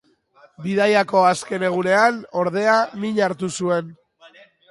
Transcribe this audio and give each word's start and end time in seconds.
Bidaiako 0.65 1.19
azken 1.31 1.65
egunean, 1.67 2.17
ordea, 2.43 2.73
min 3.05 3.23
hartu 3.27 3.53
zuen. 3.61 3.93